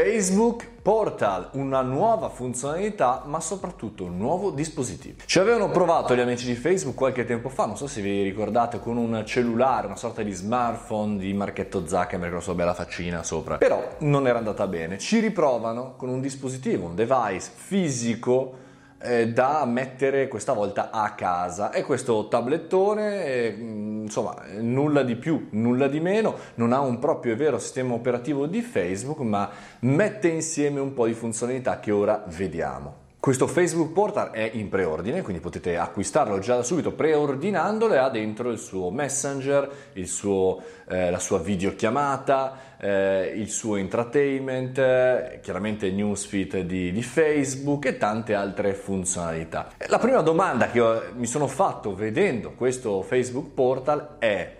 [0.00, 5.22] Facebook Portal, una nuova funzionalità, ma soprattutto un nuovo dispositivo.
[5.24, 8.78] Ci avevano provato gli amici di Facebook qualche tempo fa, non so se vi ricordate,
[8.78, 13.24] con un cellulare, una sorta di smartphone di marchetto Zuckerberg con la sua bella faccina
[13.24, 13.56] sopra.
[13.56, 14.98] Però non era andata bene.
[14.98, 18.66] Ci riprovano con un dispositivo, un device fisico
[19.00, 21.70] eh, da mettere questa volta a casa.
[21.70, 27.32] È questo tablettone, eh, insomma, nulla di più, nulla di meno, non ha un proprio
[27.32, 29.48] e vero sistema operativo di Facebook, ma
[29.80, 33.07] mette insieme un po' di funzionalità che ora vediamo.
[33.20, 38.50] Questo Facebook Portal è in preordine, quindi potete acquistarlo già da subito preordinandolo ha dentro
[38.50, 45.90] il suo Messenger, il suo, eh, la sua videochiamata, eh, il suo entertainment, eh, chiaramente
[45.90, 49.72] newsfeed di, di, Facebook e tante altre funzionalità.
[49.88, 50.80] La prima domanda che
[51.16, 54.56] mi sono fatto vedendo questo Facebook Portal è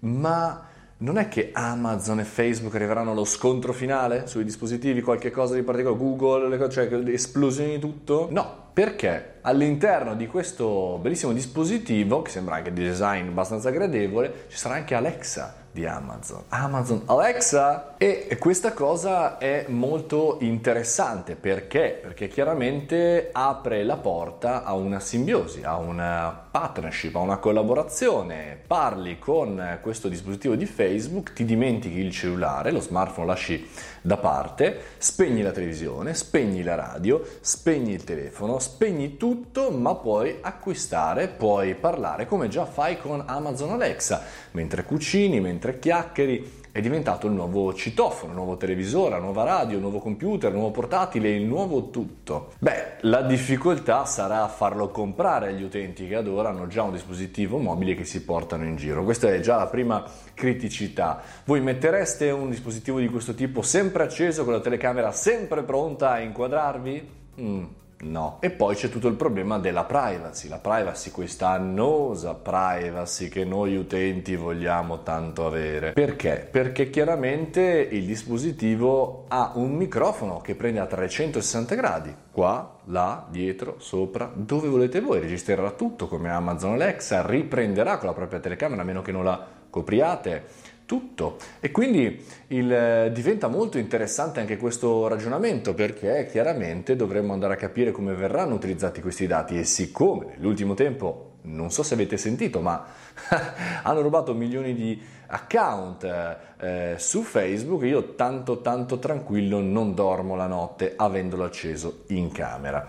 [0.00, 0.67] ma
[0.98, 5.62] non è che Amazon e Facebook arriveranno allo scontro finale sui dispositivi, qualche cosa di
[5.62, 8.28] particolare, Google, cioè esplosioni di tutto?
[8.30, 14.56] No, perché all'interno di questo bellissimo dispositivo, che sembra anche di design abbastanza gradevole, ci
[14.56, 16.44] sarà anche Alexa di Amazon.
[16.48, 17.96] Amazon Alexa!
[17.98, 21.98] E questa cosa è molto interessante perché?
[22.02, 28.58] Perché chiaramente apre la porta a una simbiosi, a una partnership, a una collaborazione.
[28.66, 33.68] Parli con questo dispositivo di Facebook, ti dimentichi il cellulare, lo smartphone lo lasci
[34.00, 39.27] da parte, spegni la televisione, spegni la radio, spegni il telefono, spegni tutto,
[39.70, 46.58] ma puoi acquistare, puoi parlare come già fai con Amazon Alexa, mentre cucini, mentre chiacchieri,
[46.70, 50.70] è diventato il nuovo citofono, nuovo televisore, la nuova radio, il nuovo computer, il nuovo
[50.70, 52.52] portatile, il nuovo tutto.
[52.58, 57.58] Beh, la difficoltà sarà farlo comprare agli utenti che ad ora hanno già un dispositivo
[57.58, 59.02] mobile che si portano in giro.
[59.02, 61.20] Questa è già la prima criticità.
[61.44, 66.20] Voi mettereste un dispositivo di questo tipo sempre acceso con la telecamera sempre pronta a
[66.20, 67.08] inquadrarvi?
[67.40, 67.64] Mm.
[68.00, 68.38] No.
[68.40, 73.76] E poi c'è tutto il problema della privacy, la privacy, questa annosa privacy che noi
[73.76, 75.92] utenti vogliamo tanto avere.
[75.92, 76.48] Perché?
[76.50, 83.76] Perché chiaramente il dispositivo ha un microfono che prende a 360 gradi, qua, là, dietro,
[83.78, 88.84] sopra, dove volete voi, registrerà tutto come Amazon Alexa, riprenderà con la propria telecamera a
[88.84, 91.36] meno che non la copriate tutto.
[91.60, 97.56] E quindi il, eh, diventa molto interessante anche questo ragionamento perché chiaramente dovremmo andare a
[97.58, 102.62] capire come verranno utilizzati questi dati e siccome nell'ultimo tempo, non so se avete sentito,
[102.62, 102.86] ma
[103.84, 110.46] hanno rubato milioni di account eh, su Facebook, io tanto tanto tranquillo non dormo la
[110.46, 112.88] notte avendolo acceso in camera.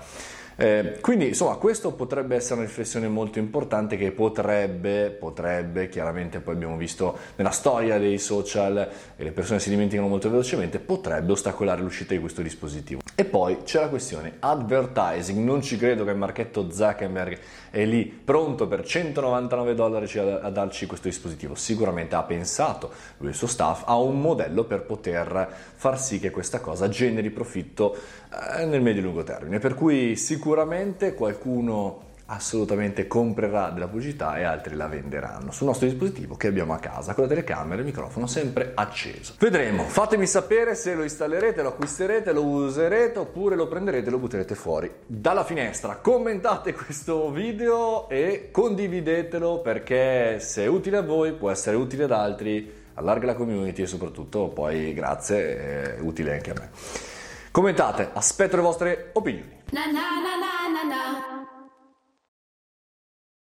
[0.62, 6.56] Eh, quindi insomma questo potrebbe essere una riflessione molto importante che potrebbe, potrebbe, chiaramente poi
[6.56, 11.82] abbiamo visto nella storia dei social e le persone si dimenticano molto velocemente, potrebbe ostacolare
[11.82, 13.00] l'uscita di questo dispositivo.
[13.16, 17.40] E poi c'è la questione advertising, non ci credo che il marchetto Zuckerberg
[17.70, 23.32] è lì pronto per 199 dollari a darci questo dispositivo, sicuramente ha pensato lui e
[23.32, 27.96] il suo staff a un modello per poter far sì che questa cosa generi profitto
[28.58, 34.36] eh, nel medio e lungo termine, per cui sicuramente sicuramente qualcuno assolutamente comprerà della pubblicità
[34.38, 37.80] e altri la venderanno sul nostro dispositivo che abbiamo a casa con la telecamera e
[37.80, 39.36] il microfono sempre acceso.
[39.38, 44.18] Vedremo, fatemi sapere se lo installerete, lo acquisterete, lo userete oppure lo prenderete e lo
[44.18, 45.98] butterete fuori dalla finestra.
[45.98, 52.12] Commentate questo video e condividetelo perché se è utile a voi può essere utile ad
[52.12, 56.70] altri, allarga la community e soprattutto poi grazie è utile anche a me.
[57.52, 59.59] Commentate, aspetto le vostre opinioni.
[59.72, 61.39] na na na na na na.